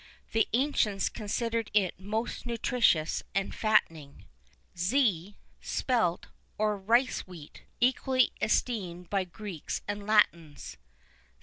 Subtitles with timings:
[0.31, 4.25] The ancients considered it most nutritious and fattening.[II
[4.73, 6.25] 18] Zea, spelt,
[6.57, 10.77] or rice wheat,[II 19] equally esteemed by Greeks and Latins.